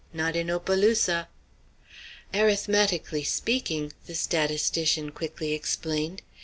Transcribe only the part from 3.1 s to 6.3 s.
speaking!" the statistician quickly explained.